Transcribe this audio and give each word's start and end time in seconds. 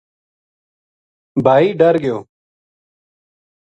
بھائی 1.43 1.65
ڈر 1.79 1.93
گیو 2.03 2.17